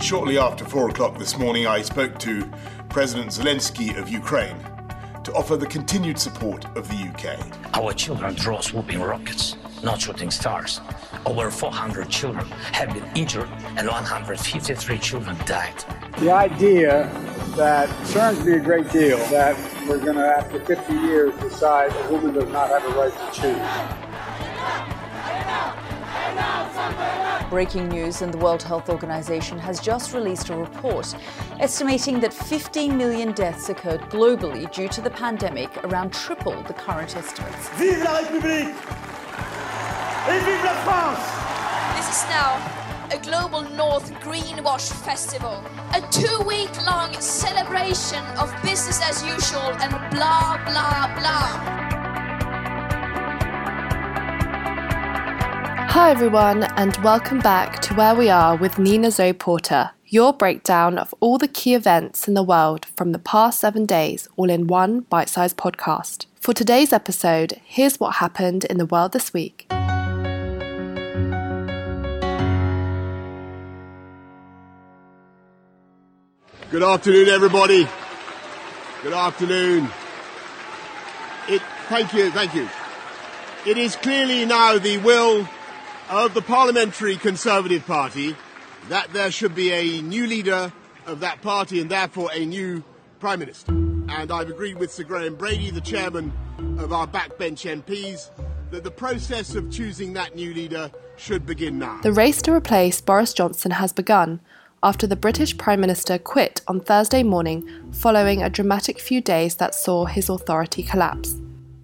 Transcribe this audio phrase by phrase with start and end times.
[0.00, 2.50] Shortly after four o'clock this morning, I spoke to
[2.88, 4.56] President Zelensky of Ukraine
[5.24, 7.38] to offer the continued support of the UK.
[7.76, 10.80] Our children draw swooping rockets, not shooting stars.
[11.26, 15.84] Over 400 children have been injured and 153 children died.
[16.18, 17.10] The idea
[17.56, 19.54] that concerns me a great deal that
[19.86, 23.40] we're going to, after 50 years, decide a woman does not have a right to
[23.40, 24.00] choose.
[27.50, 31.16] Breaking news and the World Health Organization has just released a report
[31.58, 37.16] estimating that 15 million deaths occurred globally due to the pandemic, around triple the current
[37.16, 37.68] estimates.
[37.70, 38.72] Vive la République!
[40.28, 41.96] Et vive la France!
[41.96, 45.60] This is now a Global North Greenwash Festival,
[45.92, 51.79] a two week long celebration of business as usual and blah, blah, blah.
[55.92, 60.96] Hi, everyone, and welcome back to Where We Are with Nina Zoe Porter, your breakdown
[60.98, 64.68] of all the key events in the world from the past seven days, all in
[64.68, 66.26] one bite sized podcast.
[66.38, 69.66] For today's episode, here's what happened in the world this week.
[76.70, 77.88] Good afternoon, everybody.
[79.02, 79.88] Good afternoon.
[81.48, 82.68] It, thank you, thank you.
[83.66, 85.48] It is clearly now the will
[86.10, 88.34] of the Parliamentary Conservative Party
[88.88, 90.72] that there should be a new leader
[91.06, 92.82] of that party and therefore a new
[93.20, 93.70] Prime Minister.
[93.70, 96.32] And I've agreed with Sir Graham Brady, the chairman
[96.80, 98.30] of our backbench MPs,
[98.72, 102.00] that the process of choosing that new leader should begin now.
[102.02, 104.40] The race to replace Boris Johnson has begun
[104.82, 109.76] after the British Prime Minister quit on Thursday morning following a dramatic few days that
[109.76, 111.39] saw his authority collapse.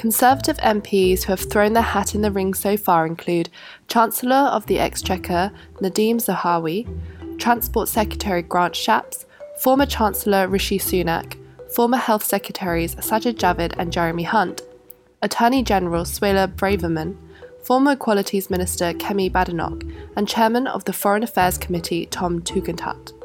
[0.00, 3.50] Conservative MPs who have thrown their hat in the ring so far include
[3.86, 6.88] Chancellor of the Exchequer Nadhim Zahawi,
[7.38, 9.26] Transport Secretary Grant Shapps,
[9.58, 11.36] former Chancellor Rishi Sunak,
[11.74, 14.62] former Health Secretaries Sajid Javid and Jeremy Hunt,
[15.20, 17.18] Attorney General Suella Braverman,
[17.62, 19.82] former Equalities Minister Kemi Badenoch,
[20.16, 23.19] and Chairman of the Foreign Affairs Committee Tom Tugendhat.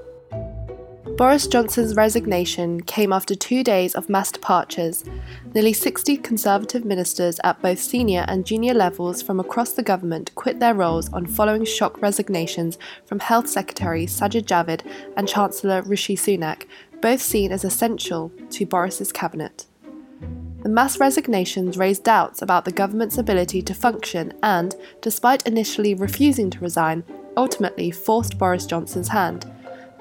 [1.17, 5.05] Boris Johnson's resignation came after two days of mass departures.
[5.53, 10.59] Nearly 60 Conservative ministers at both senior and junior levels from across the government quit
[10.59, 14.81] their roles on following shock resignations from Health Secretary Sajid Javid
[15.15, 16.65] and Chancellor Rishi Sunak,
[17.01, 19.67] both seen as essential to Boris's cabinet.
[20.63, 26.49] The mass resignations raised doubts about the government's ability to function and, despite initially refusing
[26.49, 27.05] to resign,
[27.37, 29.49] ultimately forced Boris Johnson's hand.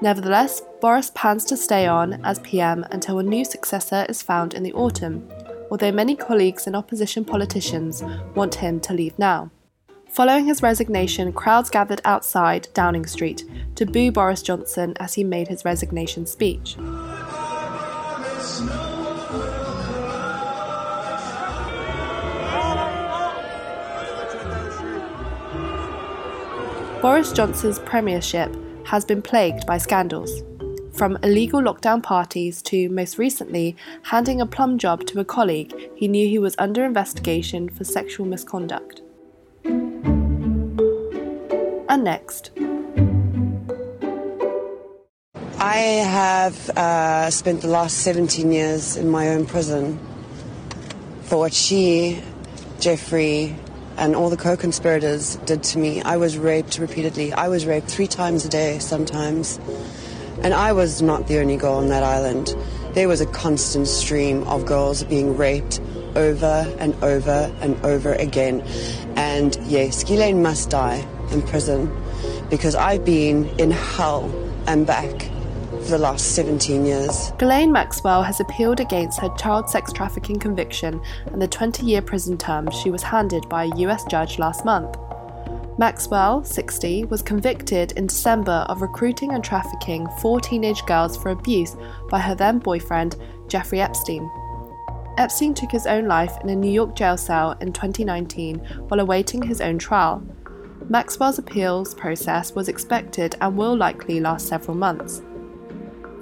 [0.01, 4.61] Nevertheless, Boris plans to stay on as PM until a new successor is found in
[4.61, 5.27] the autumn,
[5.71, 8.03] although many colleagues and opposition politicians
[8.35, 9.49] want him to leave now.
[10.09, 13.43] Following his resignation, crowds gathered outside Downing Street
[13.75, 16.77] to boo Boris Johnson as he made his resignation speech.
[27.01, 28.55] Boris Johnson's premiership
[28.85, 30.43] has been plagued by scandals.
[30.93, 36.07] From illegal lockdown parties to, most recently, handing a plum job to a colleague he
[36.07, 39.01] knew he was under investigation for sexual misconduct.
[41.89, 42.51] And next.
[45.59, 49.99] I have uh, spent the last 17 years in my own prison
[51.23, 52.21] for what she,
[52.79, 53.55] Jeffrey,
[53.97, 56.01] and all the co conspirators did to me.
[56.01, 57.33] I was raped repeatedly.
[57.33, 59.59] I was raped three times a day sometimes.
[60.43, 62.55] And I was not the only girl on that island.
[62.93, 65.79] There was a constant stream of girls being raped
[66.15, 68.61] over and over and over again.
[69.15, 71.91] And yes, Ghislaine must die in prison
[72.49, 74.31] because I've been in hell
[74.67, 75.29] and back
[75.85, 77.31] for the last 17 years.
[77.37, 82.37] Ghislaine Maxwell has appealed against her child sex trafficking conviction and the 20 year prison
[82.37, 84.97] term she was handed by a US judge last month.
[85.77, 91.75] Maxwell, 60, was convicted in December of recruiting and trafficking four teenage girls for abuse
[92.09, 93.17] by her then boyfriend,
[93.47, 94.27] Jeffrey Epstein.
[95.19, 98.57] Epstein took his own life in a New York jail cell in 2019
[98.87, 100.23] while awaiting his own trial.
[100.89, 105.21] Maxwell's appeals process was expected and will likely last several months.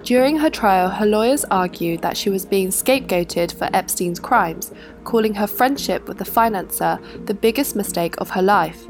[0.04, 4.70] During her trial, her lawyers argued that she was being scapegoated for Epstein's crimes,
[5.06, 8.86] calling her friendship with the financer the biggest mistake of her life.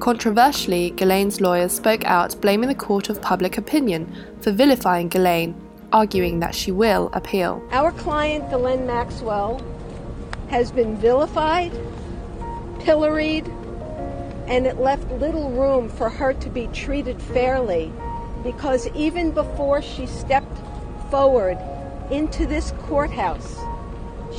[0.00, 5.54] Controversially, Ghislaine's lawyers spoke out, blaming the court of public opinion for vilifying Ghislaine,
[5.92, 7.62] arguing that she will appeal.
[7.70, 9.60] Our client, Ghislaine Maxwell,
[10.48, 11.72] has been vilified,
[12.80, 13.46] pilloried,
[14.46, 17.92] and it left little room for her to be treated fairly
[18.44, 20.58] because even before she stepped
[21.10, 21.58] forward
[22.10, 23.58] into this courthouse,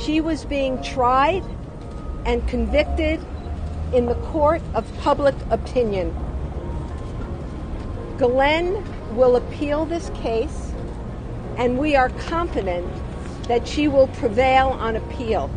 [0.00, 1.44] she was being tried
[2.24, 3.20] and convicted
[3.92, 6.14] in the court of public opinion.
[8.16, 8.82] Ghislaine
[9.16, 10.72] will appeal this case,
[11.56, 12.86] and we are confident
[13.48, 15.50] that she will prevail on appeal.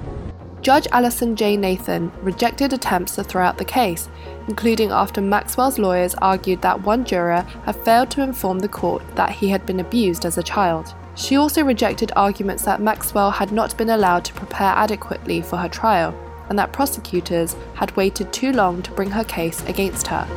[0.61, 1.55] Judge Alison J.
[1.55, 4.09] Nathan rejected attempts to throw out the case,
[4.49, 9.31] including after Maxwell's lawyers argued that one juror had failed to inform the court that
[9.31, 10.93] he had been abused as a child.
[11.15, 15.69] She also rejected arguments that Maxwell had not been allowed to prepare adequately for her
[15.69, 16.13] trial,
[16.49, 20.27] and that prosecutors had waited too long to bring her case against her.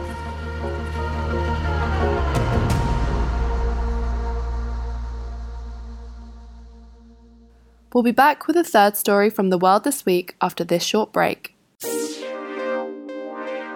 [7.95, 11.13] We'll be back with a third story from the world this week after this short
[11.13, 11.55] break.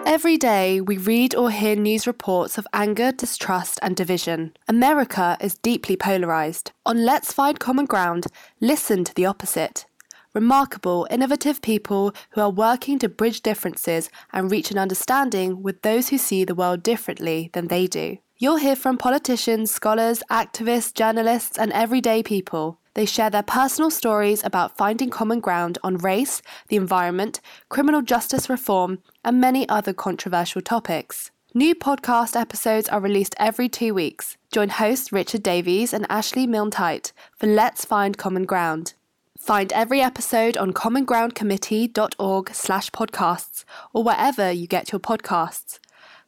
[0.07, 4.55] Every day, we read or hear news reports of anger, distrust, and division.
[4.67, 6.71] America is deeply polarized.
[6.85, 8.25] On Let's Find Common Ground,
[8.59, 9.85] listen to the opposite.
[10.33, 16.09] Remarkable, innovative people who are working to bridge differences and reach an understanding with those
[16.09, 18.17] who see the world differently than they do.
[18.39, 22.77] You'll hear from politicians, scholars, activists, journalists, and everyday people.
[22.93, 28.47] They share their personal stories about finding common ground on race, the environment, criminal justice
[28.47, 31.31] reform, and many other controversial topics.
[31.55, 34.37] New podcast episodes are released every two weeks.
[34.51, 38.93] Join hosts Richard Davies and Ashley Milne for Let's Find Common Ground.
[39.39, 45.79] Find every episode on commongroundcommittee.org slash podcasts or wherever you get your podcasts.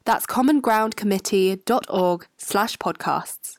[0.05, 3.58] That's commongroundcommittee.org slash podcasts.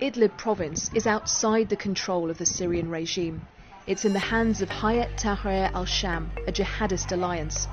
[0.00, 3.42] Idlib province is outside the control of the Syrian regime.
[3.88, 7.66] It's in the hands of Hayat Tahrir al-Sham, a jihadist alliance.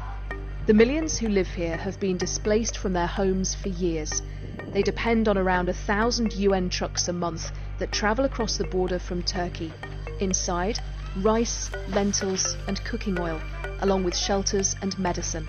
[0.66, 4.24] The millions who live here have been displaced from their homes for years.
[4.74, 8.98] They depend on around a thousand UN trucks a month that travel across the border
[8.98, 9.72] from Turkey.
[10.20, 10.80] Inside,
[11.18, 13.40] rice, lentils, and cooking oil,
[13.82, 15.48] along with shelters and medicine.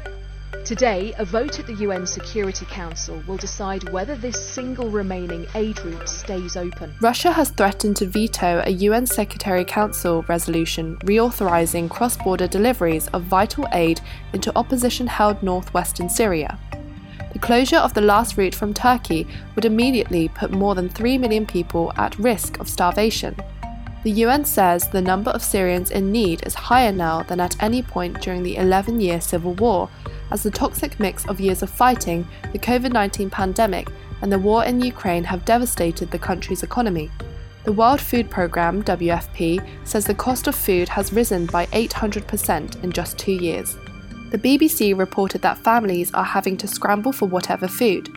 [0.66, 5.78] Today, a vote at the UN Security Council will decide whether this single remaining aid
[5.84, 6.92] route stays open.
[7.00, 13.22] Russia has threatened to veto a UN Secretary Council resolution reauthorizing cross border deliveries of
[13.22, 14.00] vital aid
[14.32, 16.58] into opposition held northwestern Syria.
[17.32, 19.24] The closure of the last route from Turkey
[19.54, 23.36] would immediately put more than 3 million people at risk of starvation.
[24.02, 27.82] The UN says the number of Syrians in need is higher now than at any
[27.82, 29.88] point during the 11 year civil war,
[30.30, 33.88] as the toxic mix of years of fighting, the COVID 19 pandemic,
[34.22, 37.10] and the war in Ukraine have devastated the country's economy.
[37.64, 42.92] The World Food Programme, WFP, says the cost of food has risen by 800% in
[42.92, 43.76] just two years.
[44.30, 48.15] The BBC reported that families are having to scramble for whatever food.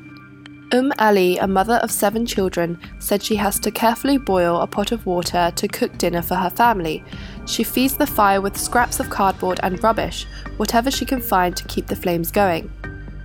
[0.71, 4.91] Um Ali, a mother of seven children, said she has to carefully boil a pot
[4.91, 7.03] of water to cook dinner for her family.
[7.47, 11.67] She feeds the fire with scraps of cardboard and rubbish, whatever she can find to
[11.67, 12.71] keep the flames going.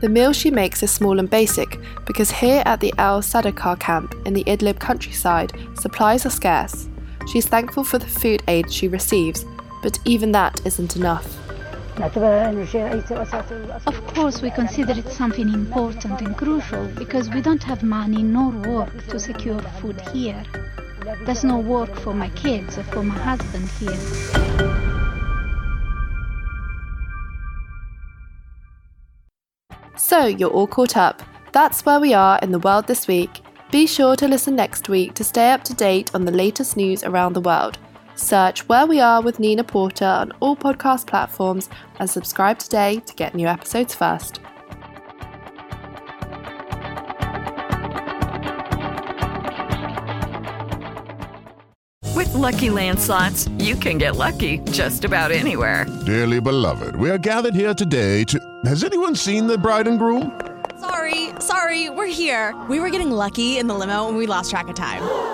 [0.00, 4.14] The meal she makes is small and basic because here at the Al Sadaqah camp
[4.24, 6.88] in the Idlib countryside, supplies are scarce.
[7.30, 9.44] She's thankful for the food aid she receives,
[9.82, 11.43] but even that isn't enough.
[11.96, 12.14] Of
[14.14, 19.06] course, we consider it something important and crucial because we don't have money nor work
[19.08, 20.42] to secure food here.
[21.24, 23.96] There's no work for my kids or for my husband here.
[29.96, 31.22] So, you're all caught up.
[31.52, 33.40] That's where we are in the world this week.
[33.70, 37.04] Be sure to listen next week to stay up to date on the latest news
[37.04, 37.78] around the world.
[38.16, 41.68] Search Where We Are with Nina Porter on all podcast platforms
[41.98, 44.40] and subscribe today to get new episodes first.
[52.14, 55.86] With Lucky Land slots, you can get lucky just about anywhere.
[56.06, 58.38] Dearly beloved, we are gathered here today to.
[58.64, 60.40] Has anyone seen the bride and groom?
[60.78, 62.54] Sorry, sorry, we're here.
[62.68, 65.33] We were getting lucky in the limo and we lost track of time.